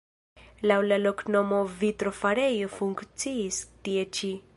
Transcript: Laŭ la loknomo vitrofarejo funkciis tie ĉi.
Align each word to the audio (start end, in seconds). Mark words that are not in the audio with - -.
Laŭ 0.69 0.77
la 0.91 0.97
loknomo 1.01 1.59
vitrofarejo 1.83 2.71
funkciis 2.79 3.61
tie 3.89 4.07
ĉi. 4.21 4.33